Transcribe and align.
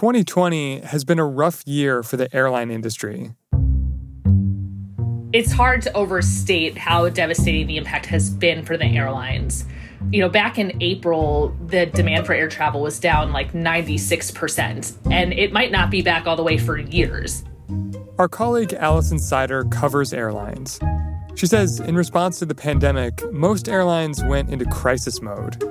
2020 0.00 0.80
has 0.80 1.04
been 1.04 1.18
a 1.18 1.26
rough 1.26 1.62
year 1.66 2.02
for 2.02 2.16
the 2.16 2.34
airline 2.34 2.70
industry. 2.70 3.34
It's 5.34 5.52
hard 5.52 5.82
to 5.82 5.92
overstate 5.92 6.78
how 6.78 7.10
devastating 7.10 7.66
the 7.66 7.76
impact 7.76 8.06
has 8.06 8.30
been 8.30 8.64
for 8.64 8.78
the 8.78 8.86
airlines. 8.86 9.66
You 10.10 10.22
know, 10.22 10.30
back 10.30 10.58
in 10.58 10.72
April, 10.82 11.54
the 11.66 11.84
demand 11.84 12.24
for 12.24 12.32
air 12.32 12.48
travel 12.48 12.80
was 12.80 12.98
down 12.98 13.34
like 13.34 13.52
96%, 13.52 14.96
and 15.10 15.34
it 15.34 15.52
might 15.52 15.70
not 15.70 15.90
be 15.90 16.00
back 16.00 16.26
all 16.26 16.34
the 16.34 16.42
way 16.42 16.56
for 16.56 16.78
years. 16.78 17.44
Our 18.18 18.26
colleague 18.26 18.72
Alison 18.72 19.18
Sider 19.18 19.64
covers 19.64 20.14
airlines. 20.14 20.80
She 21.34 21.46
says 21.46 21.78
in 21.78 21.94
response 21.94 22.38
to 22.38 22.46
the 22.46 22.54
pandemic, 22.54 23.22
most 23.34 23.68
airlines 23.68 24.24
went 24.24 24.48
into 24.48 24.64
crisis 24.64 25.20
mode. 25.20 25.62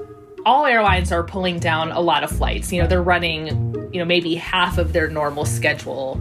All 0.46 0.68
airlines 0.68 1.12
are 1.12 1.24
pulling 1.24 1.58
down 1.58 1.92
a 1.92 2.00
lot 2.00 2.24
of 2.24 2.32
flights. 2.32 2.72
You 2.72 2.82
know, 2.82 2.88
they're 2.88 3.02
running, 3.02 3.69
you 3.92 4.00
know, 4.00 4.06
maybe 4.06 4.36
half 4.36 4.78
of 4.78 4.94
their 4.94 5.10
normal 5.10 5.46
schedule. 5.46 6.20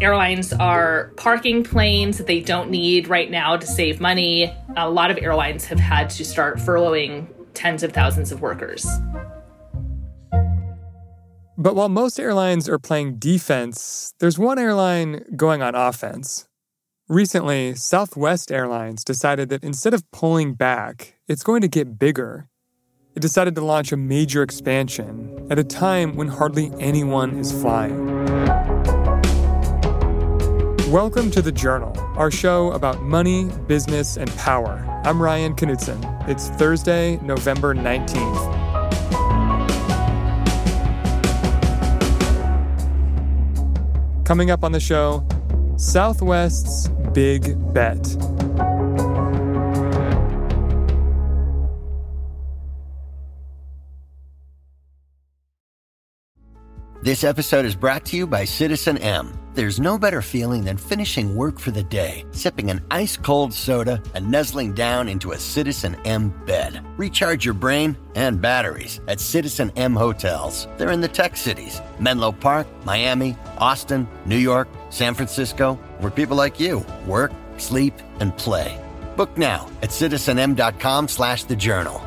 Airlines 0.00 0.52
are 0.52 1.12
parking 1.16 1.64
planes 1.64 2.18
that 2.18 2.26
they 2.26 2.40
don't 2.40 2.70
need 2.70 3.08
right 3.08 3.30
now 3.30 3.56
to 3.56 3.66
save 3.66 4.00
money. 4.00 4.54
A 4.76 4.90
lot 4.90 5.10
of 5.10 5.18
airlines 5.18 5.64
have 5.66 5.80
had 5.80 6.10
to 6.10 6.24
start 6.24 6.58
furloughing 6.58 7.26
tens 7.54 7.82
of 7.82 7.92
thousands 7.92 8.30
of 8.30 8.42
workers. 8.42 8.86
But 11.58 11.74
while 11.74 11.88
most 11.88 12.20
airlines 12.20 12.68
are 12.68 12.78
playing 12.78 13.16
defense, 13.16 14.12
there's 14.18 14.38
one 14.38 14.58
airline 14.58 15.24
going 15.34 15.62
on 15.62 15.74
offense. 15.74 16.46
Recently, 17.08 17.74
Southwest 17.74 18.52
Airlines 18.52 19.04
decided 19.04 19.48
that 19.48 19.64
instead 19.64 19.94
of 19.94 20.10
pulling 20.10 20.54
back, 20.54 21.14
it's 21.28 21.42
going 21.42 21.62
to 21.62 21.68
get 21.68 21.98
bigger. 21.98 22.48
It 23.16 23.20
decided 23.20 23.54
to 23.54 23.62
launch 23.62 23.92
a 23.92 23.96
major 23.96 24.42
expansion 24.42 25.46
at 25.50 25.58
a 25.58 25.64
time 25.64 26.16
when 26.16 26.28
hardly 26.28 26.70
anyone 26.78 27.38
is 27.38 27.50
flying. 27.50 28.26
Welcome 30.92 31.30
to 31.30 31.40
The 31.40 31.50
Journal, 31.50 31.98
our 32.18 32.30
show 32.30 32.72
about 32.72 33.00
money, 33.00 33.46
business, 33.68 34.18
and 34.18 34.30
power. 34.36 34.84
I'm 35.02 35.22
Ryan 35.22 35.54
Knutson. 35.54 36.28
It's 36.28 36.50
Thursday, 36.50 37.16
November 37.22 37.74
19th. 37.74 38.26
Coming 44.26 44.50
up 44.50 44.62
on 44.62 44.72
the 44.72 44.80
show, 44.80 45.26
Southwest's 45.78 46.88
big 47.14 47.72
bet. 47.72 48.04
This 57.06 57.22
episode 57.22 57.64
is 57.64 57.76
brought 57.76 58.04
to 58.06 58.16
you 58.16 58.26
by 58.26 58.44
Citizen 58.44 58.98
M. 58.98 59.32
There's 59.54 59.78
no 59.78 59.96
better 59.96 60.20
feeling 60.20 60.64
than 60.64 60.76
finishing 60.76 61.36
work 61.36 61.60
for 61.60 61.70
the 61.70 61.84
day, 61.84 62.24
sipping 62.32 62.68
an 62.68 62.84
ice 62.90 63.16
cold 63.16 63.54
soda, 63.54 64.02
and 64.14 64.28
nuzzling 64.28 64.72
down 64.74 65.08
into 65.08 65.30
a 65.30 65.38
Citizen 65.38 65.96
M 66.04 66.30
bed. 66.46 66.84
Recharge 66.96 67.44
your 67.44 67.54
brain 67.54 67.96
and 68.16 68.42
batteries 68.42 68.98
at 69.06 69.20
Citizen 69.20 69.70
M 69.76 69.94
hotels. 69.94 70.66
They're 70.78 70.90
in 70.90 71.00
the 71.00 71.06
tech 71.06 71.36
cities 71.36 71.80
Menlo 72.00 72.32
Park, 72.32 72.66
Miami, 72.84 73.36
Austin, 73.58 74.08
New 74.24 74.36
York, 74.36 74.68
San 74.90 75.14
Francisco, 75.14 75.78
where 76.00 76.10
people 76.10 76.36
like 76.36 76.58
you 76.58 76.84
work, 77.06 77.30
sleep, 77.56 77.94
and 78.18 78.36
play. 78.36 78.80
Book 79.16 79.38
now 79.38 79.70
at 79.80 79.92
citizenm.com 79.92 81.06
slash 81.06 81.44
the 81.44 81.54
journal. 81.54 82.02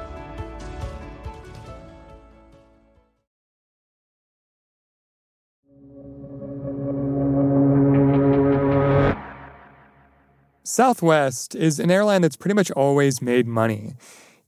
Southwest 10.69 11.55
is 11.55 11.79
an 11.79 11.89
airline 11.89 12.21
that's 12.21 12.35
pretty 12.35 12.53
much 12.53 12.69
always 12.69 13.23
made 13.23 13.47
money, 13.47 13.95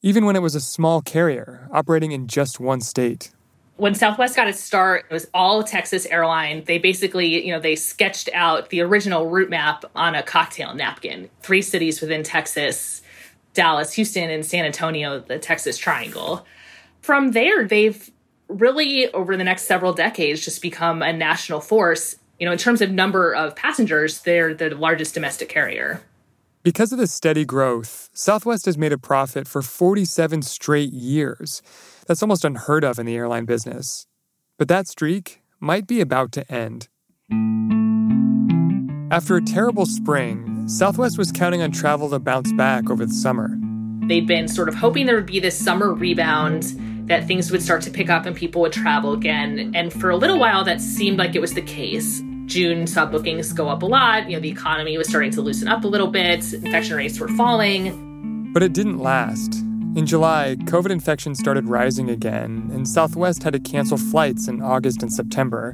even 0.04 0.24
when 0.24 0.36
it 0.36 0.42
was 0.44 0.54
a 0.54 0.62
small 0.62 1.02
carrier 1.02 1.68
operating 1.74 2.12
in 2.12 2.28
just 2.28 2.60
one 2.60 2.80
state. 2.80 3.32
When 3.78 3.96
Southwest 3.96 4.36
got 4.36 4.48
its 4.48 4.60
start, 4.60 5.06
it 5.10 5.14
was 5.14 5.28
all 5.34 5.64
Texas 5.64 6.06
airline. 6.06 6.64
They 6.66 6.78
basically, 6.78 7.44
you 7.44 7.52
know, 7.52 7.60
they 7.60 7.76
sketched 7.76 8.30
out 8.36 8.70
the 8.70 8.82
original 8.82 9.30
route 9.30 9.50
map 9.50 9.84
on 9.96 10.14
a 10.14 10.22
cocktail 10.22 10.76
napkin. 10.76 11.28
Three 11.42 11.64
cities 11.64 12.02
within 12.02 12.22
Texas, 12.22 13.02
Dallas, 13.56 13.94
Houston, 13.94 14.30
and 14.30 14.46
San 14.46 14.64
Antonio, 14.64 15.22
the 15.22 15.40
Texas 15.40 15.76
Triangle. 15.76 16.46
From 17.02 17.32
there, 17.32 17.68
they've 17.68 18.12
really 18.48 19.12
over 19.14 19.36
the 19.36 19.44
next 19.44 19.64
several 19.64 19.92
decades 19.92 20.46
just 20.46 20.62
become 20.62 21.02
a 21.02 21.12
national 21.12 21.62
force. 21.62 22.18
You 22.40 22.46
know, 22.46 22.52
in 22.52 22.60
terms 22.60 22.80
of 22.80 22.92
number 22.92 23.34
of 23.34 23.56
passengers, 23.56 24.22
they're 24.22 24.54
the 24.54 24.70
largest 24.76 25.16
domestic 25.16 25.50
carrier. 25.50 26.04
Because 26.64 26.92
of 26.92 27.00
the 27.00 27.08
steady 27.08 27.44
growth, 27.44 28.12
Southwest 28.14 28.66
has 28.66 28.78
made 28.78 28.94
a 28.94 28.98
profit 29.00 29.48
for 29.48 29.64
47 29.64 30.44
straight 30.44 30.94
years. 30.94 31.64
That's 32.06 32.22
almost 32.22 32.46
unheard 32.46 32.84
of 32.84 33.00
in 33.00 33.08
the 33.08 33.16
airline 33.16 33.46
business. 33.46 34.06
But 34.60 34.68
that 34.68 34.88
streak 34.88 35.42
might 35.60 35.88
be 35.88 36.02
about 36.02 36.32
to 36.34 36.52
end. 36.52 36.88
After 39.12 39.36
a 39.38 39.42
terrible 39.42 39.88
spring, 39.88 40.68
Southwest 40.68 41.18
was 41.18 41.32
counting 41.32 41.64
on 41.64 41.72
travel 41.72 42.12
to 42.12 42.20
bounce 42.20 42.54
back 42.54 42.92
over 42.92 43.08
the 43.08 43.14
summer. 43.14 43.58
They'd 44.06 44.28
been 44.28 44.48
sort 44.48 44.70
of 44.70 44.76
hoping 44.76 45.08
there 45.08 45.16
would 45.16 45.26
be 45.26 45.40
this 45.40 45.58
summer 45.58 45.92
rebound, 45.92 46.76
that 47.08 47.26
things 47.26 47.52
would 47.52 47.64
start 47.64 47.82
to 47.82 47.90
pick 47.90 48.12
up 48.12 48.28
and 48.28 48.36
people 48.36 48.62
would 48.62 48.72
travel 48.72 49.14
again. 49.14 49.72
And 49.74 49.92
for 49.92 50.12
a 50.12 50.16
little 50.16 50.38
while, 50.38 50.64
that 50.66 50.80
seemed 50.80 51.18
like 51.18 51.34
it 51.34 51.42
was 51.42 51.56
the 51.56 51.64
case. 51.64 52.22
June 52.52 52.86
saw 52.86 53.06
bookings 53.06 53.54
go 53.54 53.70
up 53.70 53.82
a 53.82 53.86
lot. 53.86 54.30
You 54.30 54.36
know, 54.36 54.42
the 54.42 54.50
economy 54.50 54.98
was 54.98 55.08
starting 55.08 55.32
to 55.32 55.42
loosen 55.42 55.70
up 55.70 55.86
a 55.86 55.88
little 55.88 56.08
bit. 56.08 56.54
Infection 56.54 56.98
rates 56.98 57.18
were 57.18 57.30
falling. 57.30 58.52
But 58.54 58.62
it 58.62 58.74
didn't 58.74 59.00
last. 59.00 59.54
In 59.96 60.06
July, 60.06 60.58
COVID 60.66 60.90
infections 60.90 61.40
started 61.40 61.70
rising 61.70 62.10
again, 62.10 62.70
and 62.74 62.86
Southwest 62.86 63.44
had 63.44 63.54
to 63.54 63.60
cancel 63.60 63.98
flights 63.98 64.50
in 64.50 64.62
August 64.62 65.02
and 65.02 65.12
September. 65.12 65.74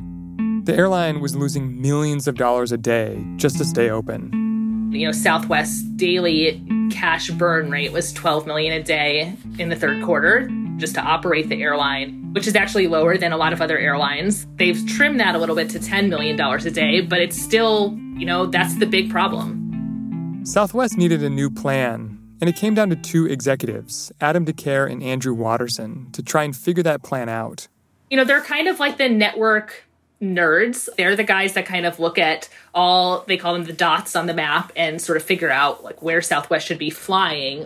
The 0.65 0.75
airline 0.75 1.19
was 1.19 1.35
losing 1.35 1.81
millions 1.81 2.27
of 2.27 2.35
dollars 2.35 2.71
a 2.71 2.77
day 2.77 3.25
just 3.37 3.57
to 3.57 3.65
stay 3.65 3.89
open. 3.89 4.91
You 4.91 5.07
know, 5.07 5.11
Southwest's 5.11 5.81
daily 5.81 6.63
cash 6.91 7.31
burn 7.31 7.71
rate 7.71 7.91
was 7.91 8.13
12 8.13 8.45
million 8.45 8.73
a 8.73 8.83
day 8.83 9.35
in 9.57 9.69
the 9.69 9.75
third 9.75 10.03
quarter 10.03 10.47
just 10.77 10.93
to 10.93 11.01
operate 11.01 11.49
the 11.49 11.59
airline 11.61 12.26
which 12.37 12.45
is 12.45 12.55
actually 12.55 12.85
lower 12.85 13.17
than 13.17 13.31
a 13.31 13.37
lot 13.37 13.51
of 13.51 13.63
other 13.63 13.79
airlines. 13.79 14.45
They've 14.57 14.79
trimmed 14.89 15.19
that 15.19 15.33
a 15.33 15.39
little 15.39 15.55
bit 15.55 15.71
to 15.71 15.79
$10 15.79 16.07
million 16.07 16.39
a 16.39 16.69
day, 16.69 17.01
but 17.01 17.19
it's 17.19 17.35
still, 17.35 17.97
you 18.15 18.27
know, 18.27 18.45
that's 18.45 18.75
the 18.75 18.85
big 18.85 19.09
problem. 19.09 20.43
Southwest 20.43 20.99
needed 20.99 21.23
a 21.23 21.31
new 21.31 21.49
plan, 21.49 22.15
and 22.39 22.47
it 22.47 22.55
came 22.55 22.75
down 22.75 22.91
to 22.91 22.95
two 22.95 23.25
executives, 23.25 24.11
Adam 24.21 24.45
Decaire 24.45 24.85
and 24.85 25.01
Andrew 25.01 25.33
Watterson, 25.33 26.11
to 26.11 26.21
try 26.21 26.43
and 26.43 26.55
figure 26.55 26.83
that 26.83 27.01
plan 27.01 27.27
out. 27.27 27.67
You 28.11 28.17
know, 28.17 28.23
they're 28.23 28.41
kind 28.41 28.67
of 28.67 28.79
like 28.79 28.99
the 28.99 29.09
network 29.09 29.85
nerds. 30.21 30.89
They're 30.95 31.15
the 31.15 31.23
guys 31.23 31.53
that 31.53 31.65
kind 31.65 31.87
of 31.87 31.97
look 31.99 32.19
at 32.19 32.49
all, 32.71 33.25
they 33.27 33.37
call 33.37 33.53
them 33.53 33.63
the 33.63 33.73
dots 33.73 34.15
on 34.15 34.27
the 34.27 34.35
map 34.35 34.71
and 34.75 35.01
sort 35.01 35.17
of 35.17 35.23
figure 35.23 35.49
out 35.49 35.83
like 35.83 36.03
where 36.03 36.21
Southwest 36.21 36.67
should 36.67 36.77
be 36.77 36.91
flying 36.91 37.65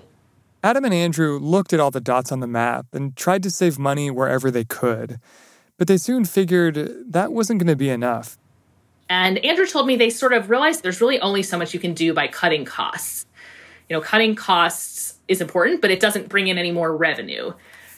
Adam 0.63 0.85
and 0.85 0.93
Andrew 0.93 1.39
looked 1.39 1.73
at 1.73 1.79
all 1.79 1.89
the 1.89 1.99
dots 2.01 2.31
on 2.31 2.39
the 2.39 2.47
map 2.47 2.85
and 2.93 3.15
tried 3.15 3.41
to 3.43 3.49
save 3.49 3.79
money 3.79 4.11
wherever 4.11 4.51
they 4.51 4.63
could. 4.63 5.19
But 5.77 5.87
they 5.87 5.97
soon 5.97 6.25
figured 6.25 6.75
that 7.11 7.33
wasn't 7.33 7.59
going 7.59 7.67
to 7.67 7.75
be 7.75 7.89
enough. 7.89 8.37
And 9.09 9.39
Andrew 9.39 9.65
told 9.65 9.87
me 9.87 9.95
they 9.95 10.11
sort 10.11 10.33
of 10.33 10.49
realized 10.49 10.83
there's 10.83 11.01
really 11.01 11.19
only 11.19 11.41
so 11.41 11.57
much 11.57 11.73
you 11.73 11.79
can 11.79 11.93
do 11.93 12.13
by 12.13 12.27
cutting 12.27 12.63
costs. 12.63 13.25
You 13.89 13.95
know, 13.95 14.01
cutting 14.01 14.35
costs 14.35 15.15
is 15.27 15.41
important, 15.41 15.81
but 15.81 15.89
it 15.89 15.99
doesn't 15.99 16.29
bring 16.29 16.47
in 16.47 16.57
any 16.57 16.71
more 16.71 16.95
revenue. 16.95 17.53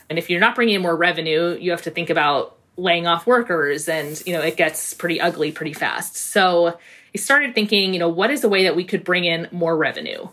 And 0.09 0.17
if 0.17 0.29
you're 0.29 0.39
not 0.39 0.55
bringing 0.55 0.75
in 0.75 0.81
more 0.81 0.95
revenue, 0.95 1.57
you 1.59 1.71
have 1.71 1.81
to 1.83 1.91
think 1.91 2.09
about 2.09 2.57
laying 2.77 3.05
off 3.05 3.27
workers 3.27 3.87
and, 3.87 4.21
you 4.25 4.33
know, 4.33 4.41
it 4.41 4.57
gets 4.57 4.93
pretty 4.93 5.19
ugly 5.19 5.51
pretty 5.51 5.73
fast. 5.73 6.15
So 6.15 6.79
he 7.11 7.17
started 7.17 7.53
thinking, 7.53 7.93
you 7.93 7.99
know, 7.99 8.09
what 8.09 8.31
is 8.31 8.41
the 8.41 8.49
way 8.49 8.63
that 8.63 8.75
we 8.75 8.83
could 8.83 9.03
bring 9.03 9.25
in 9.25 9.47
more 9.51 9.77
revenue? 9.77 10.27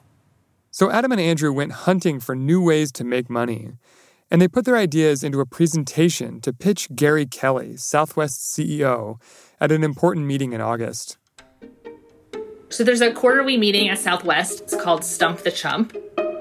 So 0.73 0.89
Adam 0.91 1.11
and 1.11 1.21
Andrew 1.21 1.53
went 1.53 1.73
hunting 1.73 2.21
for 2.21 2.37
new 2.37 2.63
ways 2.63 2.93
to 2.93 3.05
make 3.05 3.29
money. 3.29 3.73
And 4.31 4.41
they 4.41 4.47
put 4.47 4.65
their 4.65 4.77
ideas 4.77 5.25
into 5.25 5.41
a 5.41 5.47
presentation 5.47 6.41
to 6.43 6.53
pitch 6.53 6.89
Gary 6.95 7.27
Kelly, 7.27 7.77
Southwest 7.77 8.55
CEO, 8.55 9.21
at 9.61 9.73
an 9.73 9.83
important 9.83 10.27
meeting 10.27 10.53
in 10.53 10.61
August. 10.61 11.19
So 12.69 12.85
there's 12.85 13.01
a 13.01 13.13
quarterly 13.13 13.57
meeting 13.57 13.89
at 13.89 13.99
Southwest. 13.99 14.61
It's 14.61 14.77
called 14.81 15.05
Stump 15.05 15.41
the 15.41 15.51
Chump. 15.51 15.97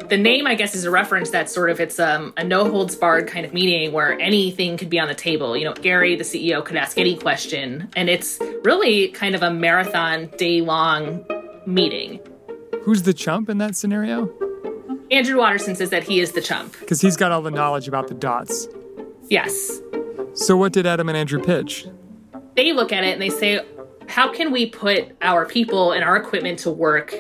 The 0.09 0.17
name, 0.17 0.45
I 0.45 0.53
guess, 0.53 0.75
is 0.75 0.85
a 0.85 0.91
reference 0.91 1.31
that 1.31 1.49
sort 1.49 1.71
of 1.71 1.79
it's 1.79 1.99
um, 1.99 2.33
a 2.37 2.43
no 2.43 2.69
holds 2.69 2.95
barred 2.95 3.27
kind 3.27 3.47
of 3.47 3.53
meeting 3.53 3.91
where 3.91 4.19
anything 4.19 4.77
could 4.77 4.89
be 4.91 4.99
on 4.99 5.07
the 5.07 5.15
table. 5.15 5.57
You 5.57 5.65
know, 5.65 5.73
Gary, 5.73 6.15
the 6.15 6.23
CEO, 6.23 6.63
could 6.63 6.77
ask 6.77 6.99
any 6.99 7.15
question, 7.17 7.89
and 7.95 8.09
it's 8.09 8.39
really 8.63 9.07
kind 9.09 9.33
of 9.33 9.41
a 9.41 9.51
marathon 9.51 10.27
day 10.37 10.61
long 10.61 11.25
meeting. 11.65 12.19
Who's 12.83 13.03
the 13.03 13.13
chump 13.13 13.49
in 13.49 13.57
that 13.59 13.75
scenario? 13.75 14.31
Andrew 15.11 15.37
Watterson 15.37 15.75
says 15.75 15.89
that 15.89 16.03
he 16.03 16.19
is 16.19 16.33
the 16.33 16.41
chump. 16.41 16.79
Because 16.79 17.01
he's 17.01 17.17
got 17.17 17.31
all 17.31 17.41
the 17.41 17.51
knowledge 17.51 17.87
about 17.87 18.07
the 18.07 18.13
dots. 18.13 18.67
Yes. 19.29 19.81
So, 20.33 20.55
what 20.55 20.71
did 20.71 20.85
Adam 20.85 21.09
and 21.09 21.17
Andrew 21.17 21.41
pitch? 21.41 21.87
They 22.55 22.73
look 22.73 22.91
at 22.91 23.03
it 23.03 23.13
and 23.13 23.21
they 23.21 23.29
say, 23.29 23.65
how 24.07 24.31
can 24.31 24.51
we 24.51 24.65
put 24.65 25.15
our 25.21 25.45
people 25.45 25.91
and 25.91 26.03
our 26.03 26.15
equipment 26.15 26.59
to 26.59 26.71
work 26.71 27.15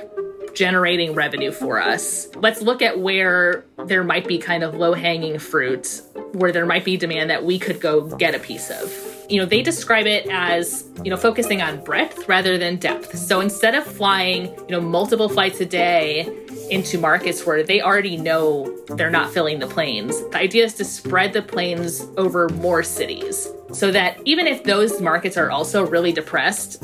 generating 0.53 1.13
revenue 1.13 1.51
for 1.51 1.81
us? 1.81 2.27
Let's 2.35 2.61
look 2.61 2.81
at 2.81 2.99
where 2.99 3.65
there 3.85 4.03
might 4.03 4.27
be 4.27 4.37
kind 4.37 4.63
of 4.63 4.75
low 4.75 4.93
hanging 4.93 5.39
fruit, 5.39 6.01
where 6.33 6.51
there 6.51 6.65
might 6.65 6.85
be 6.85 6.97
demand 6.97 7.29
that 7.29 7.43
we 7.43 7.59
could 7.59 7.79
go 7.79 8.07
get 8.15 8.35
a 8.35 8.39
piece 8.39 8.69
of 8.69 8.91
you 9.29 9.39
know, 9.39 9.45
they 9.45 9.61
describe 9.61 10.07
it 10.07 10.27
as, 10.29 10.89
you 11.03 11.11
know, 11.11 11.17
focusing 11.17 11.61
on 11.61 11.83
breadth 11.83 12.27
rather 12.27 12.57
than 12.57 12.77
depth. 12.77 13.17
So 13.17 13.39
instead 13.39 13.75
of 13.75 13.85
flying, 13.85 14.45
you 14.45 14.69
know, 14.69 14.81
multiple 14.81 15.29
flights 15.29 15.61
a 15.61 15.65
day 15.65 16.27
into 16.71 16.97
markets 16.97 17.45
where 17.45 17.63
they 17.63 17.81
already 17.81 18.17
know 18.17 18.75
they're 18.89 19.11
not 19.11 19.31
filling 19.31 19.59
the 19.59 19.67
planes, 19.67 20.19
the 20.29 20.37
idea 20.37 20.65
is 20.65 20.73
to 20.75 20.85
spread 20.85 21.33
the 21.33 21.41
planes 21.41 22.05
over 22.17 22.49
more 22.49 22.81
cities 22.83 23.47
so 23.71 23.91
that 23.91 24.19
even 24.25 24.47
if 24.47 24.63
those 24.63 24.99
markets 24.99 25.37
are 25.37 25.51
also 25.51 25.85
really 25.85 26.11
depressed, 26.11 26.83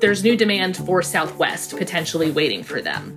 there's 0.00 0.22
new 0.22 0.36
demand 0.36 0.76
for 0.76 1.02
Southwest 1.02 1.76
potentially 1.76 2.30
waiting 2.30 2.62
for 2.62 2.80
them. 2.80 3.16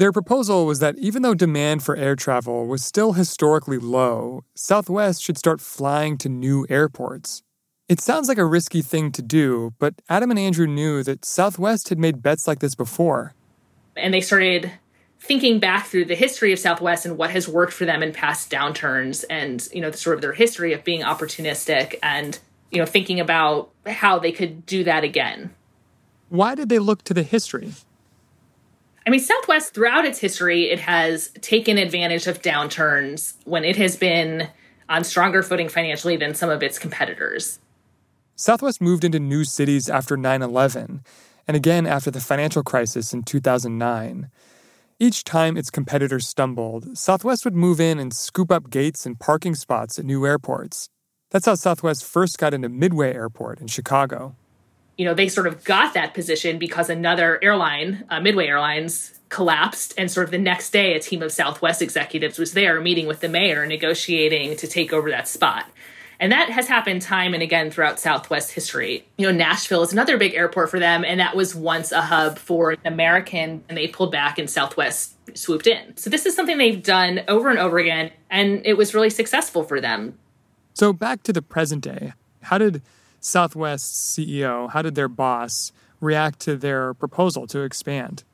Their 0.00 0.12
proposal 0.12 0.64
was 0.64 0.78
that 0.78 0.96
even 0.98 1.20
though 1.20 1.34
demand 1.34 1.82
for 1.82 1.94
air 1.94 2.16
travel 2.16 2.66
was 2.66 2.82
still 2.82 3.12
historically 3.12 3.76
low, 3.76 4.44
Southwest 4.54 5.22
should 5.22 5.36
start 5.36 5.60
flying 5.60 6.16
to 6.16 6.30
new 6.30 6.64
airports. 6.70 7.42
It 7.86 8.00
sounds 8.00 8.26
like 8.26 8.38
a 8.38 8.46
risky 8.46 8.80
thing 8.80 9.12
to 9.12 9.20
do, 9.20 9.74
but 9.78 9.92
Adam 10.08 10.30
and 10.30 10.40
Andrew 10.40 10.66
knew 10.66 11.02
that 11.02 11.26
Southwest 11.26 11.90
had 11.90 11.98
made 11.98 12.22
bets 12.22 12.48
like 12.48 12.60
this 12.60 12.74
before. 12.74 13.34
And 13.94 14.14
they 14.14 14.22
started 14.22 14.72
thinking 15.20 15.60
back 15.60 15.88
through 15.88 16.06
the 16.06 16.14
history 16.14 16.54
of 16.54 16.58
Southwest 16.58 17.04
and 17.04 17.18
what 17.18 17.28
has 17.32 17.46
worked 17.46 17.74
for 17.74 17.84
them 17.84 18.02
in 18.02 18.14
past 18.14 18.50
downturns 18.50 19.26
and, 19.28 19.68
you 19.70 19.82
know, 19.82 19.90
the 19.90 19.98
sort 19.98 20.14
of 20.14 20.22
their 20.22 20.32
history 20.32 20.72
of 20.72 20.82
being 20.82 21.02
opportunistic 21.02 21.96
and, 22.02 22.38
you 22.70 22.78
know, 22.78 22.86
thinking 22.86 23.20
about 23.20 23.70
how 23.86 24.18
they 24.18 24.32
could 24.32 24.64
do 24.64 24.82
that 24.82 25.04
again. 25.04 25.54
Why 26.30 26.54
did 26.54 26.70
they 26.70 26.78
look 26.78 27.02
to 27.02 27.12
the 27.12 27.22
history? 27.22 27.74
I 29.06 29.10
mean, 29.10 29.20
Southwest, 29.20 29.74
throughout 29.74 30.04
its 30.04 30.18
history, 30.18 30.70
it 30.70 30.80
has 30.80 31.28
taken 31.40 31.78
advantage 31.78 32.26
of 32.26 32.42
downturns 32.42 33.34
when 33.44 33.64
it 33.64 33.76
has 33.76 33.96
been 33.96 34.48
on 34.88 35.04
stronger 35.04 35.42
footing 35.42 35.68
financially 35.68 36.16
than 36.16 36.34
some 36.34 36.50
of 36.50 36.62
its 36.62 36.78
competitors. 36.78 37.58
Southwest 38.36 38.80
moved 38.80 39.04
into 39.04 39.20
new 39.20 39.44
cities 39.44 39.88
after 39.88 40.16
9 40.16 40.42
11, 40.42 41.02
and 41.46 41.56
again 41.56 41.86
after 41.86 42.10
the 42.10 42.20
financial 42.20 42.62
crisis 42.62 43.12
in 43.12 43.22
2009. 43.22 44.30
Each 44.98 45.24
time 45.24 45.56
its 45.56 45.70
competitors 45.70 46.28
stumbled, 46.28 46.98
Southwest 46.98 47.44
would 47.44 47.54
move 47.54 47.80
in 47.80 47.98
and 47.98 48.12
scoop 48.12 48.52
up 48.52 48.68
gates 48.68 49.06
and 49.06 49.18
parking 49.18 49.54
spots 49.54 49.98
at 49.98 50.04
new 50.04 50.26
airports. 50.26 50.88
That's 51.30 51.46
how 51.46 51.54
Southwest 51.54 52.04
first 52.04 52.38
got 52.38 52.52
into 52.52 52.68
Midway 52.68 53.14
Airport 53.14 53.60
in 53.60 53.66
Chicago 53.66 54.36
you 55.00 55.06
know, 55.06 55.14
they 55.14 55.28
sort 55.28 55.46
of 55.46 55.64
got 55.64 55.94
that 55.94 56.12
position 56.12 56.58
because 56.58 56.90
another 56.90 57.42
airline, 57.42 58.04
uh, 58.10 58.20
Midway 58.20 58.46
Airlines, 58.46 59.18
collapsed. 59.30 59.94
And 59.96 60.10
sort 60.10 60.24
of 60.24 60.30
the 60.30 60.36
next 60.36 60.74
day, 60.74 60.94
a 60.94 61.00
team 61.00 61.22
of 61.22 61.32
Southwest 61.32 61.80
executives 61.80 62.38
was 62.38 62.52
there 62.52 62.78
meeting 62.82 63.06
with 63.06 63.20
the 63.20 63.28
mayor, 63.30 63.64
negotiating 63.64 64.58
to 64.58 64.66
take 64.66 64.92
over 64.92 65.08
that 65.08 65.26
spot. 65.26 65.64
And 66.20 66.30
that 66.32 66.50
has 66.50 66.68
happened 66.68 67.00
time 67.00 67.32
and 67.32 67.42
again 67.42 67.70
throughout 67.70 67.98
Southwest 67.98 68.52
history. 68.52 69.06
You 69.16 69.26
know, 69.26 69.32
Nashville 69.32 69.82
is 69.82 69.90
another 69.94 70.18
big 70.18 70.34
airport 70.34 70.68
for 70.68 70.78
them, 70.78 71.02
and 71.02 71.18
that 71.18 71.34
was 71.34 71.54
once 71.54 71.92
a 71.92 72.02
hub 72.02 72.38
for 72.38 72.76
American, 72.84 73.64
and 73.70 73.78
they 73.78 73.88
pulled 73.88 74.12
back 74.12 74.38
and 74.38 74.50
Southwest 74.50 75.14
swooped 75.34 75.66
in. 75.66 75.96
So 75.96 76.10
this 76.10 76.26
is 76.26 76.36
something 76.36 76.58
they've 76.58 76.82
done 76.82 77.22
over 77.26 77.48
and 77.48 77.58
over 77.58 77.78
again, 77.78 78.10
and 78.28 78.60
it 78.66 78.76
was 78.76 78.92
really 78.92 79.08
successful 79.08 79.64
for 79.64 79.80
them. 79.80 80.18
So 80.74 80.92
back 80.92 81.22
to 81.22 81.32
the 81.32 81.40
present 81.40 81.84
day. 81.84 82.12
How 82.42 82.58
did 82.58 82.82
Southwest's 83.20 84.16
CEO, 84.16 84.70
how 84.70 84.82
did 84.82 84.94
their 84.94 85.08
boss 85.08 85.72
react 86.00 86.40
to 86.40 86.56
their 86.56 86.94
proposal 86.94 87.46
to 87.48 87.60
expand? 87.60 88.24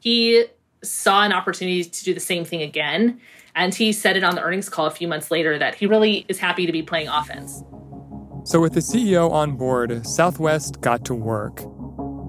He 0.00 0.46
saw 0.82 1.24
an 1.24 1.32
opportunity 1.32 1.84
to 1.84 2.04
do 2.04 2.14
the 2.14 2.20
same 2.20 2.44
thing 2.44 2.62
again. 2.62 3.20
And 3.54 3.74
he 3.74 3.92
said 3.92 4.16
it 4.16 4.22
on 4.24 4.34
the 4.34 4.42
earnings 4.42 4.68
call 4.68 4.86
a 4.86 4.90
few 4.90 5.08
months 5.08 5.30
later 5.30 5.58
that 5.58 5.74
he 5.74 5.86
really 5.86 6.26
is 6.28 6.38
happy 6.38 6.66
to 6.66 6.72
be 6.72 6.82
playing 6.82 7.08
offense. 7.08 7.62
So, 8.44 8.60
with 8.60 8.74
the 8.74 8.80
CEO 8.80 9.30
on 9.30 9.56
board, 9.56 10.06
Southwest 10.06 10.80
got 10.80 11.04
to 11.06 11.14
work. 11.14 11.62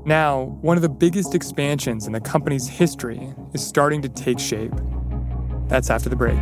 Now, 0.06 0.58
one 0.62 0.78
of 0.78 0.82
the 0.82 0.90
biggest 0.90 1.36
expansions 1.36 2.08
in 2.08 2.14
the 2.14 2.22
company's 2.22 2.68
history 2.68 3.36
is 3.54 3.64
starting 3.64 4.02
to 4.04 4.10
take 4.10 4.40
shape. 4.40 4.74
That's 5.68 5.90
after 5.90 6.10
the 6.10 6.16
break. 6.16 6.42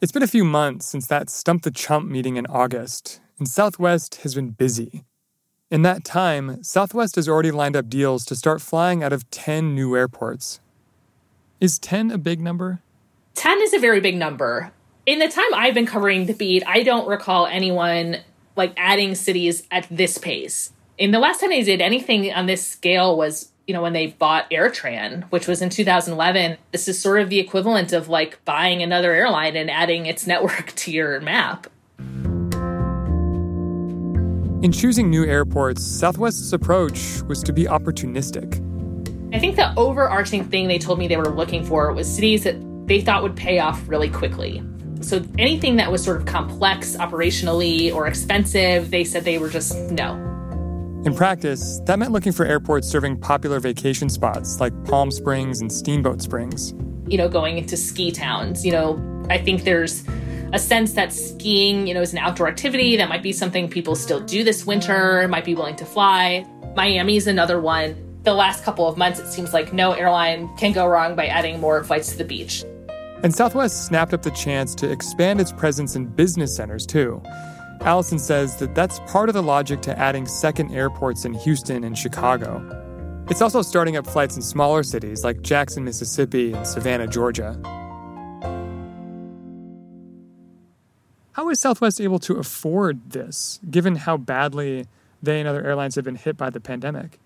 It's 0.00 0.12
been 0.12 0.22
a 0.22 0.26
few 0.26 0.44
months 0.44 0.86
since 0.86 1.06
that 1.08 1.28
Stump 1.28 1.62
the 1.62 1.70
Chump 1.70 2.08
meeting 2.08 2.38
in 2.38 2.46
August, 2.46 3.20
and 3.38 3.46
Southwest 3.46 4.14
has 4.22 4.34
been 4.34 4.48
busy. 4.48 5.04
In 5.70 5.82
that 5.82 6.04
time, 6.04 6.64
Southwest 6.64 7.16
has 7.16 7.28
already 7.28 7.50
lined 7.50 7.76
up 7.76 7.90
deals 7.90 8.24
to 8.24 8.34
start 8.34 8.62
flying 8.62 9.02
out 9.02 9.12
of 9.12 9.30
10 9.30 9.74
new 9.74 9.94
airports. 9.94 10.58
Is 11.60 11.78
10 11.78 12.10
a 12.10 12.16
big 12.16 12.40
number? 12.40 12.80
10 13.34 13.60
is 13.60 13.74
a 13.74 13.78
very 13.78 14.00
big 14.00 14.16
number. 14.16 14.72
In 15.04 15.18
the 15.18 15.28
time 15.28 15.52
I've 15.54 15.74
been 15.74 15.84
covering 15.84 16.24
the 16.24 16.32
beat, 16.32 16.62
I 16.66 16.82
don't 16.82 17.06
recall 17.06 17.44
anyone 17.44 18.20
like 18.56 18.72
adding 18.78 19.14
cities 19.14 19.64
at 19.70 19.86
this 19.90 20.16
pace. 20.16 20.72
In 20.96 21.10
the 21.10 21.18
last 21.18 21.42
time 21.42 21.50
they 21.50 21.62
did 21.62 21.82
anything 21.82 22.32
on 22.32 22.46
this 22.46 22.66
scale 22.66 23.18
was 23.18 23.50
you 23.70 23.74
know, 23.74 23.82
when 23.82 23.92
they 23.92 24.08
bought 24.08 24.50
AirTran, 24.50 25.30
which 25.30 25.46
was 25.46 25.62
in 25.62 25.70
2011, 25.70 26.58
this 26.72 26.88
is 26.88 27.00
sort 27.00 27.20
of 27.20 27.30
the 27.30 27.38
equivalent 27.38 27.92
of 27.92 28.08
like 28.08 28.44
buying 28.44 28.82
another 28.82 29.12
airline 29.12 29.54
and 29.54 29.70
adding 29.70 30.06
its 30.06 30.26
network 30.26 30.72
to 30.74 30.90
your 30.90 31.20
map. 31.20 31.68
In 34.64 34.72
choosing 34.72 35.08
new 35.08 35.24
airports, 35.24 35.84
Southwest's 35.84 36.52
approach 36.52 37.22
was 37.28 37.44
to 37.44 37.52
be 37.52 37.66
opportunistic. 37.66 38.56
I 39.32 39.38
think 39.38 39.54
the 39.54 39.72
overarching 39.76 40.42
thing 40.46 40.66
they 40.66 40.80
told 40.80 40.98
me 40.98 41.06
they 41.06 41.16
were 41.16 41.30
looking 41.30 41.64
for 41.64 41.92
was 41.92 42.12
cities 42.12 42.42
that 42.42 42.56
they 42.88 43.00
thought 43.00 43.22
would 43.22 43.36
pay 43.36 43.60
off 43.60 43.88
really 43.88 44.10
quickly. 44.10 44.64
So 45.00 45.24
anything 45.38 45.76
that 45.76 45.92
was 45.92 46.02
sort 46.02 46.16
of 46.16 46.26
complex 46.26 46.96
operationally 46.96 47.94
or 47.94 48.08
expensive, 48.08 48.90
they 48.90 49.04
said 49.04 49.24
they 49.24 49.38
were 49.38 49.48
just 49.48 49.76
no. 49.92 50.29
In 51.02 51.14
practice, 51.14 51.80
that 51.86 51.98
meant 51.98 52.12
looking 52.12 52.32
for 52.32 52.44
airports 52.44 52.86
serving 52.86 53.20
popular 53.20 53.58
vacation 53.58 54.10
spots 54.10 54.60
like 54.60 54.72
Palm 54.84 55.10
Springs 55.10 55.62
and 55.62 55.72
Steamboat 55.72 56.20
Springs. 56.20 56.74
You 57.08 57.16
know, 57.16 57.26
going 57.26 57.56
into 57.56 57.78
ski 57.78 58.12
towns. 58.12 58.66
You 58.66 58.72
know, 58.72 59.24
I 59.30 59.38
think 59.38 59.64
there's 59.64 60.04
a 60.52 60.58
sense 60.58 60.92
that 60.92 61.10
skiing, 61.14 61.86
you 61.86 61.94
know, 61.94 62.02
is 62.02 62.12
an 62.12 62.18
outdoor 62.18 62.48
activity 62.48 62.96
that 62.96 63.08
might 63.08 63.22
be 63.22 63.32
something 63.32 63.70
people 63.70 63.96
still 63.96 64.20
do 64.20 64.44
this 64.44 64.66
winter, 64.66 65.26
might 65.26 65.46
be 65.46 65.54
willing 65.54 65.76
to 65.76 65.86
fly. 65.86 66.44
Miami 66.76 67.16
is 67.16 67.26
another 67.26 67.58
one. 67.58 67.96
The 68.24 68.34
last 68.34 68.62
couple 68.62 68.86
of 68.86 68.98
months, 68.98 69.18
it 69.18 69.28
seems 69.28 69.54
like 69.54 69.72
no 69.72 69.92
airline 69.92 70.54
can 70.58 70.72
go 70.72 70.86
wrong 70.86 71.16
by 71.16 71.28
adding 71.28 71.60
more 71.60 71.82
flights 71.82 72.10
to 72.10 72.18
the 72.18 72.24
beach. 72.24 72.62
And 73.22 73.34
Southwest 73.34 73.86
snapped 73.86 74.12
up 74.12 74.20
the 74.20 74.30
chance 74.32 74.74
to 74.76 74.90
expand 74.90 75.40
its 75.40 75.52
presence 75.52 75.96
in 75.96 76.06
business 76.06 76.54
centers 76.54 76.84
too. 76.84 77.22
Alison 77.82 78.18
says 78.18 78.56
that 78.56 78.74
that's 78.74 79.00
part 79.00 79.28
of 79.30 79.34
the 79.34 79.42
logic 79.42 79.80
to 79.82 79.98
adding 79.98 80.26
second 80.26 80.70
airports 80.72 81.24
in 81.24 81.32
Houston 81.32 81.82
and 81.82 81.96
Chicago. 81.96 82.62
It's 83.30 83.40
also 83.40 83.62
starting 83.62 83.96
up 83.96 84.06
flights 84.06 84.36
in 84.36 84.42
smaller 84.42 84.82
cities 84.82 85.24
like 85.24 85.40
Jackson, 85.40 85.84
Mississippi, 85.84 86.52
and 86.52 86.66
Savannah, 86.66 87.06
Georgia. 87.06 87.58
How 91.32 91.48
is 91.48 91.58
Southwest 91.60 92.00
able 92.00 92.18
to 92.18 92.36
afford 92.36 93.12
this, 93.12 93.60
given 93.70 93.96
how 93.96 94.18
badly 94.18 94.86
they 95.22 95.40
and 95.40 95.48
other 95.48 95.64
airlines 95.64 95.94
have 95.94 96.04
been 96.04 96.16
hit 96.16 96.36
by 96.36 96.50
the 96.50 96.60
pandemic? 96.60 97.18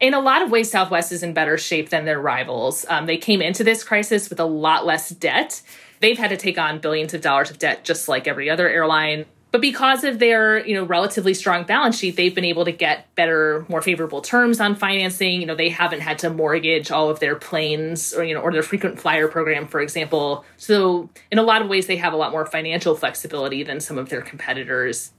in 0.00 0.14
a 0.14 0.20
lot 0.20 0.40
of 0.40 0.50
ways, 0.50 0.70
Southwest 0.70 1.12
is 1.12 1.22
in 1.22 1.34
better 1.34 1.58
shape 1.58 1.90
than 1.90 2.06
their 2.06 2.18
rivals. 2.18 2.86
Um, 2.88 3.04
they 3.04 3.18
came 3.18 3.42
into 3.42 3.62
this 3.62 3.84
crisis 3.84 4.30
with 4.30 4.40
a 4.40 4.46
lot 4.46 4.86
less 4.86 5.10
debt. 5.10 5.60
They've 6.00 6.16
had 6.16 6.30
to 6.30 6.38
take 6.38 6.58
on 6.58 6.78
billions 6.80 7.12
of 7.12 7.20
dollars 7.20 7.50
of 7.50 7.58
debt 7.58 7.84
just 7.84 8.08
like 8.08 8.26
every 8.26 8.48
other 8.48 8.66
airline. 8.66 9.26
But 9.52 9.60
because 9.60 10.04
of 10.04 10.20
their, 10.20 10.64
you 10.64 10.74
know, 10.74 10.84
relatively 10.84 11.34
strong 11.34 11.64
balance 11.64 11.98
sheet, 11.98 12.16
they've 12.16 12.34
been 12.34 12.44
able 12.44 12.64
to 12.64 12.72
get 12.72 13.12
better, 13.16 13.66
more 13.68 13.82
favorable 13.82 14.20
terms 14.20 14.60
on 14.60 14.76
financing. 14.76 15.40
You 15.40 15.46
know, 15.46 15.56
they 15.56 15.68
haven't 15.68 16.00
had 16.00 16.20
to 16.20 16.30
mortgage 16.30 16.90
all 16.90 17.10
of 17.10 17.18
their 17.18 17.34
planes 17.34 18.14
or, 18.14 18.22
you 18.22 18.34
know, 18.34 18.40
or 18.40 18.52
their 18.52 18.62
frequent 18.62 19.00
flyer 19.00 19.26
program, 19.26 19.66
for 19.66 19.80
example. 19.80 20.44
So 20.56 21.10
in 21.32 21.38
a 21.38 21.42
lot 21.42 21.62
of 21.62 21.68
ways, 21.68 21.88
they 21.88 21.96
have 21.96 22.12
a 22.12 22.16
lot 22.16 22.30
more 22.30 22.46
financial 22.46 22.94
flexibility 22.94 23.64
than 23.64 23.80
some 23.80 23.98
of 23.98 24.08
their 24.08 24.22
competitors. 24.22 25.12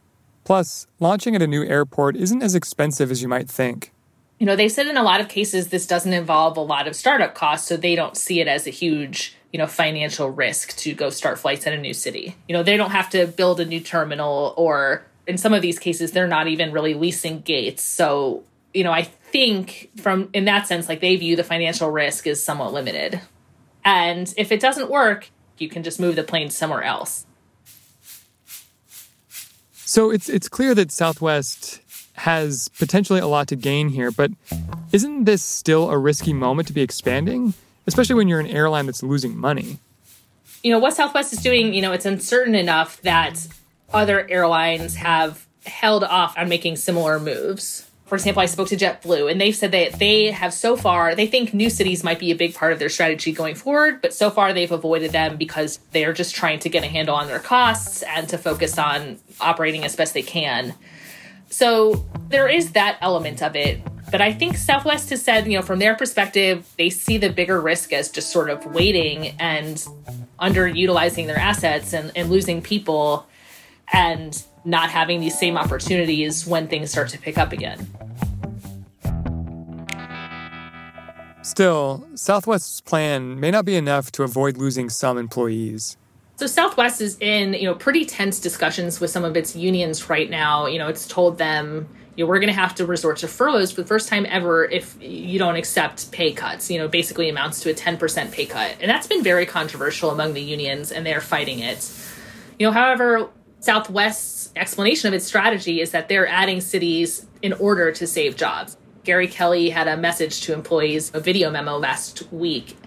Plus, 0.44 0.88
launching 1.00 1.36
at 1.36 1.42
a 1.42 1.48
new 1.48 1.64
airport 1.64 2.16
isn't 2.16 2.42
as 2.42 2.56
expensive 2.56 3.12
as 3.12 3.22
you 3.22 3.28
might 3.28 3.50
think. 3.50 3.92
You 4.40 4.46
know, 4.48 4.56
they 4.56 4.70
said 4.70 4.88
in 4.88 4.98
a 4.98 5.04
lot 5.04 5.22
of 5.22 5.28
cases 5.28 5.68
this 5.68 5.86
doesn't 5.86 6.14
involve 6.14 6.58
a 6.58 6.62
lot 6.62 6.88
of 6.88 6.96
startup 6.96 7.36
costs, 7.36 7.68
so 7.68 7.78
they 7.78 7.96
don't 7.96 8.18
see 8.18 8.40
it 8.40 8.48
as 8.48 8.66
a 8.66 8.72
huge 8.72 9.36
you 9.52 9.58
know 9.58 9.68
financial 9.68 10.30
risk 10.30 10.76
to 10.78 10.94
go 10.94 11.10
start 11.10 11.40
flights 11.40 11.66
in 11.66 11.74
a 11.74 11.78
new 11.78 11.94
city. 11.94 12.36
You 12.48 12.54
know 12.54 12.64
they 12.64 12.78
don't 12.78 12.92
have 12.92 13.10
to 13.12 13.28
build 13.28 13.60
a 13.60 13.66
new 13.66 13.80
terminal 13.80 14.54
or 14.58 15.06
in 15.28 15.38
some 15.38 15.54
of 15.54 15.62
these 15.62 15.80
cases 15.80 16.12
they're 16.12 16.28
not 16.28 16.48
even 16.48 16.72
really 16.72 16.94
leasing 16.94 17.42
gates. 17.42 17.84
So 17.84 18.44
you 18.74 18.84
know 18.84 18.92
i 18.92 19.04
think 19.04 19.90
from 19.98 20.30
in 20.34 20.46
that 20.46 20.68
sense 20.68 20.88
like 20.88 21.02
they 21.02 21.16
view 21.16 21.36
the 21.36 21.44
financial 21.44 21.90
risk 21.90 22.28
is 22.28 22.44
somewhat 22.44 22.74
limited. 22.74 23.22
And 23.84 24.34
if 24.38 24.52
it 24.52 24.60
doesn't 24.60 24.90
work 24.90 25.30
you 25.58 25.70
can 25.70 25.84
just 25.84 26.00
move 26.00 26.16
the 26.16 26.24
plane 26.24 26.50
somewhere 26.50 26.84
else. 26.84 27.26
So 29.74 30.10
it's 30.10 30.30
it's 30.30 30.50
clear 30.50 30.74
that 30.76 30.92
southwest 30.92 31.82
has 32.14 32.70
potentially 32.80 33.20
a 33.20 33.28
lot 33.28 33.48
to 33.48 33.56
gain 33.56 33.90
here 33.90 34.12
but 34.12 34.32
isn't 34.92 35.24
this 35.24 35.42
still 35.42 35.90
a 35.90 35.98
risky 35.98 36.34
moment 36.34 36.68
to 36.68 36.74
be 36.74 36.82
expanding 36.82 37.54
especially 37.88 38.16
when 38.16 38.28
you're 38.28 38.40
an 38.40 38.48
airline 38.48 38.86
that's 38.86 39.04
losing 39.04 39.38
money. 39.38 39.80
You 40.64 40.72
know, 40.72 40.80
what 40.80 40.94
Southwest 40.94 41.34
is 41.34 41.40
doing, 41.40 41.74
you 41.74 41.82
know, 41.82 41.92
it's 41.92 42.06
uncertain 42.06 42.56
enough 42.56 43.02
that 43.02 43.48
other 43.92 44.30
airlines 44.30 44.96
have 44.96 45.46
held 45.66 46.04
off 46.04 46.38
on 46.38 46.50
making 46.50 46.76
similar 46.76 47.20
moves. 47.20 47.88
For 48.06 48.16
example, 48.16 48.42
I 48.42 48.46
spoke 48.46 48.68
to 48.68 48.76
JetBlue 48.76 49.32
and 49.32 49.40
they've 49.40 49.56
said 49.56 49.72
that 49.72 49.94
they 49.94 50.32
have 50.32 50.54
so 50.54 50.76
far, 50.76 51.16
they 51.16 51.28
think 51.28 51.54
new 51.54 51.70
cities 51.70 52.04
might 52.04 52.20
be 52.20 52.32
a 52.32 52.36
big 52.36 52.54
part 52.54 52.74
of 52.74 52.80
their 52.80 52.90
strategy 52.90 53.32
going 53.32 53.56
forward, 53.56 54.02
but 54.02 54.14
so 54.14 54.30
far 54.30 54.52
they've 54.52 54.72
avoided 54.72 55.12
them 55.12 55.38
because 55.38 55.78
they 55.92 56.04
are 56.04 56.12
just 56.12 56.36
trying 56.36 56.60
to 56.60 56.70
get 56.70 56.84
a 56.84 56.88
handle 56.88 57.16
on 57.16 57.28
their 57.28 57.40
costs 57.40 58.04
and 58.04 58.28
to 58.28 58.38
focus 58.38 58.78
on 58.78 59.18
operating 59.40 59.86
as 59.86 59.96
best 59.96 60.14
they 60.14 60.22
can. 60.22 60.74
So 61.50 62.06
there 62.28 62.50
is 62.50 62.74
that 62.74 62.98
element 63.02 63.42
of 63.42 63.56
it. 63.56 63.82
But 64.12 64.20
I 64.20 64.34
think 64.34 64.58
Southwest 64.58 65.10
has 65.12 65.22
said, 65.22 65.48
you 65.48 65.58
know, 65.58 65.62
from 65.62 65.80
their 65.80 65.96
perspective, 65.96 66.70
they 66.78 66.90
see 66.90 67.18
the 67.18 67.30
bigger 67.30 67.62
risk 67.62 67.94
as 67.94 68.10
just 68.10 68.30
sort 68.30 68.50
of 68.50 68.66
waiting 68.66 69.30
and 69.40 69.78
underutilizing 70.38 71.28
their 71.28 71.40
assets 71.40 71.94
and, 71.94 72.12
and 72.14 72.30
losing 72.30 72.62
people 72.62 73.26
and 73.94 74.44
not 74.66 74.90
having 74.90 75.22
these 75.22 75.40
same 75.40 75.58
opportunities 75.58 76.46
when 76.46 76.68
things 76.68 76.92
start 76.92 77.08
to 77.10 77.18
pick 77.18 77.38
up 77.38 77.54
again. 77.54 77.88
Still, 81.42 82.06
Southwest's 82.14 82.82
plan 82.82 83.40
may 83.40 83.50
not 83.50 83.64
be 83.64 83.76
enough 83.76 84.12
to 84.14 84.24
avoid 84.24 84.58
losing 84.58 84.90
some 84.90 85.18
employees. 85.18 85.98
So 86.36 86.48
Southwest 86.48 87.02
is 87.02 87.18
in, 87.20 87.54
you 87.54 87.66
know, 87.66 87.76
pretty 87.76 88.06
tense 88.06 88.40
discussions 88.40 89.00
with 89.00 89.10
some 89.10 89.24
of 89.24 89.38
its 89.38 89.56
unions 89.56 90.10
right 90.10 90.30
now. 90.30 90.66
You 90.66 90.80
know, 90.80 90.88
it's 90.88 91.08
told 91.08 91.38
them 91.38 91.88
you 92.22 92.28
know, 92.28 92.30
we're 92.30 92.40
going 92.40 92.54
to 92.54 92.60
have 92.60 92.76
to 92.76 92.86
resort 92.86 93.18
to 93.18 93.28
furloughs 93.28 93.72
for 93.72 93.82
the 93.82 93.88
first 93.88 94.08
time 94.08 94.28
ever 94.30 94.64
if 94.66 94.96
you 95.02 95.40
don't 95.40 95.56
accept 95.56 96.12
pay 96.12 96.32
cuts. 96.32 96.70
You 96.70 96.78
know, 96.78 96.88
basically 96.88 97.30
amounts 97.30 97.62
to 97.62 97.72
a 97.72 97.74
10% 97.74 98.32
pay 98.32 98.46
cut. 98.46 98.76
And 98.80 98.88
that's 98.88 99.08
been 99.08 99.24
very 99.24 99.48
controversial 99.48 100.12
among 100.12 100.36
the 100.36 100.42
unions, 100.42 100.92
and 100.92 101.04
they're 101.04 101.20
fighting 101.20 101.62
it. 101.62 101.92
You 102.60 102.68
know, 102.68 102.74
however, 102.74 103.28
Southwest's 103.60 104.52
explanation 104.56 105.08
of 105.08 105.16
its 105.16 105.26
strategy 105.26 105.82
is 105.82 105.90
that 105.92 106.10
they're 106.10 106.28
adding 106.28 106.62
cities 106.62 107.26
in 107.42 107.54
order 107.54 107.92
to 107.92 108.06
save 108.06 108.36
jobs. 108.36 108.78
Gary 109.04 109.28
Kelly 109.28 109.72
had 109.72 109.88
a 109.88 109.98
message 109.98 110.42
to 110.42 110.54
employees, 110.54 111.10
a 111.16 111.20
video 111.20 111.50
memo 111.50 111.80
last 111.80 112.32
week, 112.32 112.78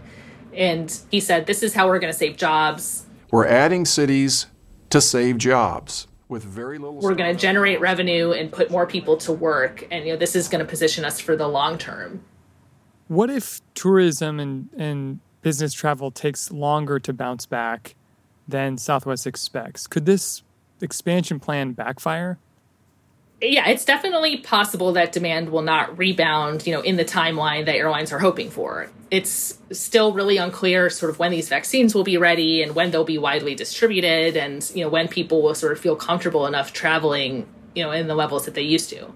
and 0.53 0.97
he 1.11 1.19
said, 1.19 1.47
This 1.47 1.65
is 1.65 1.75
how 1.75 1.89
we're 1.89 1.99
going 1.99 2.13
to 2.13 2.17
save 2.17 2.37
jobs. 2.37 3.05
We're 3.33 3.49
adding 3.49 3.85
cities 3.85 4.47
to 4.91 5.01
save 5.01 5.39
jobs 5.39 6.07
with 6.35 6.43
very 6.43 6.79
little 6.79 6.99
we're 6.99 7.15
going 7.15 7.33
to 7.33 7.41
generate 7.41 7.81
revenue 7.81 8.33
and 8.33 8.51
put 8.51 8.69
more 8.69 8.87
people 8.87 9.17
to 9.17 9.33
work 9.33 9.87
and 9.93 10.05
you 10.05 10.13
know 10.13 10.19
this 10.19 10.35
is 10.35 10.49
going 10.49 10.59
to 10.59 10.69
position 10.69 11.05
us 11.05 11.21
for 11.21 11.37
the 11.37 11.47
long 11.47 11.79
term. 11.79 12.23
What 13.07 13.31
if 13.31 13.61
tourism 13.75 14.41
and, 14.41 14.69
and 14.77 15.21
business 15.43 15.73
travel 15.73 16.11
takes 16.11 16.51
longer 16.51 16.99
to 16.99 17.13
bounce 17.13 17.47
back 17.47 17.95
than 18.49 18.79
southwest 18.79 19.27
expects? 19.27 19.87
Could 19.87 20.07
this 20.07 20.43
expansion 20.81 21.39
plan 21.39 21.73
backfire 21.73 22.39
yeah, 23.41 23.69
it's 23.69 23.85
definitely 23.85 24.39
possible 24.39 24.93
that 24.93 25.13
demand 25.13 25.51
will 25.51 25.63
not 25.63 25.99
rebound, 25.99 26.67
you 26.67 26.73
know, 26.73 26.81
in 26.81 26.97
the 26.97 27.05
timeline 27.05 27.67
that 27.67 27.75
airlines 27.75 28.13
are 28.13 28.19
hoping 28.19 28.51
for. 28.51 28.91
It's 29.11 29.59
still 29.71 30.13
really 30.13 30.37
unclear 30.37 30.89
sort 30.91 31.11
of 31.11 31.19
when 31.19 31.31
these 31.31 31.49
vaccines 31.49 31.95
will 31.95 32.05
be 32.05 32.17
ready 32.17 32.63
and 32.63 32.75
when 32.75 32.91
they'll 32.91 33.05
be 33.05 33.19
widely 33.19 33.55
distributed 33.55 34.37
and, 34.37 34.69
you 34.75 34.85
know, 34.85 34.89
when 34.89 35.09
people 35.09 35.43
will 35.43 35.55
sort 35.55 35.73
of 35.73 35.81
feel 35.81 35.97
comfortable 35.97 36.47
enough 36.47 36.73
traveling, 36.73 37.47
you 37.75 37.83
know, 37.83 37.91
in 37.91 38.07
the 38.07 38.15
levels 38.15 38.45
that 38.47 38.55
they 38.55 38.63
used 38.63 38.89
to. 38.91 39.13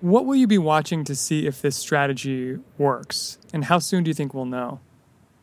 What 0.00 0.26
will 0.26 0.36
you 0.36 0.46
be 0.46 0.58
watching 0.58 1.04
to 1.04 1.16
see 1.16 1.46
if 1.46 1.62
this 1.62 1.76
strategy 1.76 2.58
works? 2.78 3.38
And 3.52 3.64
how 3.64 3.78
soon 3.78 4.04
do 4.04 4.10
you 4.10 4.14
think 4.14 4.34
we'll 4.34 4.44
know? 4.44 4.80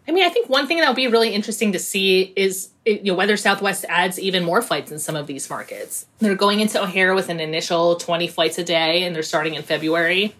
I 0.08 0.12
mean, 0.12 0.26
I 0.26 0.30
think 0.30 0.50
one 0.50 0.68
thing 0.68 0.80
that 0.80 0.88
will 0.88 0.96
be 0.96 1.08
really 1.08 1.34
interesting 1.34 1.72
to 1.72 1.80
see 1.80 2.34
is 2.36 2.70
you 2.86 3.04
know 3.04 3.16
whether 3.16 3.38
Southwest 3.38 3.86
adds 3.88 4.20
even 4.20 4.44
more 4.44 4.62
flights 4.62 4.92
in 4.92 5.00
some 5.00 5.16
of 5.16 5.28
these 5.28 5.50
markets. 5.50 6.06
They're 6.20 6.36
going 6.36 6.60
into 6.60 6.82
O'Hare 6.82 7.16
with 7.16 7.30
an 7.30 7.40
initial 7.40 7.96
20 7.96 8.28
flights 8.28 8.58
a 8.58 8.64
day 8.64 9.04
and 9.04 9.16
they're 9.16 9.24
starting 9.24 9.54
in 9.54 9.64
February. 9.64 10.36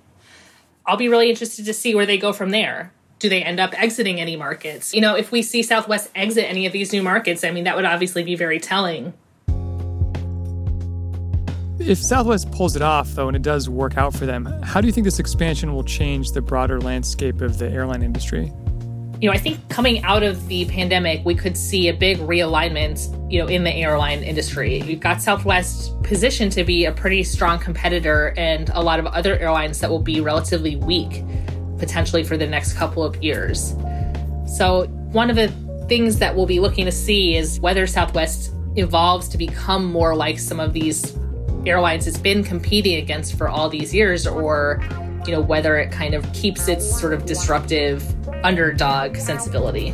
I'll 0.86 0.98
be 0.98 1.08
really 1.08 1.30
interested 1.30 1.66
to 1.66 1.74
see 1.74 1.96
where 1.96 2.06
they 2.06 2.18
go 2.18 2.34
from 2.34 2.50
there. 2.50 2.92
Do 3.20 3.30
they 3.30 3.42
end 3.42 3.62
up 3.62 3.80
exiting 3.82 4.20
any 4.20 4.36
markets? 4.36 4.94
You 4.94 5.00
know, 5.00 5.16
if 5.16 5.32
we 5.32 5.42
see 5.42 5.64
Southwest 5.64 6.10
exit 6.14 6.44
any 6.44 6.66
of 6.66 6.74
these 6.74 6.92
new 6.92 7.02
markets, 7.02 7.46
I 7.46 7.52
mean, 7.52 7.64
that 7.64 7.78
would 7.78 7.86
obviously 7.86 8.24
be 8.24 8.36
very 8.36 8.60
telling. 8.60 9.14
If 11.80 12.04
Southwest 12.04 12.52
pulls 12.52 12.76
it 12.76 12.82
off, 12.82 13.10
though, 13.12 13.30
and 13.30 13.36
it 13.36 13.42
does 13.42 13.70
work 13.70 13.98
out 13.98 14.14
for 14.14 14.26
them, 14.26 14.46
how 14.62 14.82
do 14.82 14.88
you 14.88 14.94
think 14.94 15.06
this 15.06 15.20
expansion 15.20 15.74
will 15.74 15.84
change 15.84 16.34
the 16.34 16.42
broader 16.42 16.82
landscape 16.82 17.40
of 17.40 17.60
the 17.60 17.70
airline 17.70 18.04
industry? 18.04 18.52
You 19.24 19.30
know, 19.30 19.34
I 19.34 19.38
think 19.38 19.70
coming 19.70 20.04
out 20.04 20.22
of 20.22 20.50
the 20.50 20.66
pandemic, 20.66 21.24
we 21.24 21.34
could 21.34 21.56
see 21.56 21.88
a 21.88 21.94
big 21.94 22.18
realignment, 22.18 23.32
you 23.32 23.40
know, 23.40 23.48
in 23.48 23.64
the 23.64 23.74
airline 23.74 24.22
industry. 24.22 24.84
We've 24.86 25.00
got 25.00 25.22
Southwest 25.22 25.94
positioned 26.04 26.52
to 26.52 26.66
be 26.66 26.84
a 26.84 26.92
pretty 26.92 27.24
strong 27.24 27.58
competitor 27.58 28.34
and 28.36 28.70
a 28.74 28.82
lot 28.82 29.00
of 29.00 29.06
other 29.06 29.38
airlines 29.38 29.80
that 29.80 29.90
will 29.90 30.02
be 30.02 30.20
relatively 30.20 30.76
weak 30.76 31.24
potentially 31.78 32.26
for 32.26 32.36
the 32.36 32.46
next 32.46 32.74
couple 32.74 33.02
of 33.02 33.16
years. 33.24 33.76
So, 34.46 34.88
one 35.14 35.30
of 35.30 35.38
the 35.38 35.48
things 35.88 36.20
that 36.20 36.36
we'll 36.36 36.46
be 36.46 36.60
looking 36.60 36.84
to 36.84 36.92
see 36.92 37.38
is 37.38 37.62
whether 37.62 37.88
Southwest 37.88 38.52
evolves 38.76 39.30
to 39.30 39.38
become 39.38 39.86
more 39.86 40.14
like 40.18 40.38
some 40.38 40.60
of 40.60 40.74
these 40.74 41.18
airlines 41.66 42.08
it's 42.08 42.18
been 42.18 42.44
competing 42.44 42.98
against 42.98 43.38
for 43.38 43.48
all 43.48 43.70
these 43.70 43.94
years 43.94 44.28
or 44.28 44.84
you 45.28 45.34
know 45.34 45.42
whether 45.42 45.78
it 45.78 45.92
kind 45.92 46.14
of 46.14 46.32
keeps 46.34 46.68
its 46.68 47.00
sort 47.00 47.14
of 47.14 47.26
disruptive 47.26 48.04
underdog 48.44 49.18
sensibility. 49.18 49.94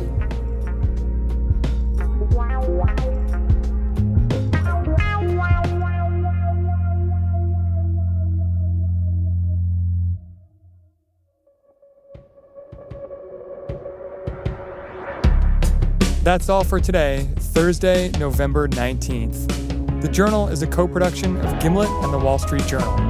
That's 16.22 16.48
all 16.48 16.64
for 16.64 16.78
today, 16.78 17.26
Thursday, 17.38 18.10
November 18.18 18.68
19th. 18.68 20.02
The 20.02 20.08
Journal 20.08 20.48
is 20.48 20.62
a 20.62 20.66
co 20.66 20.86
production 20.86 21.36
of 21.38 21.60
Gimlet 21.60 21.88
and 21.88 22.12
the 22.12 22.18
Wall 22.18 22.38
Street 22.38 22.66
Journal. 22.66 23.09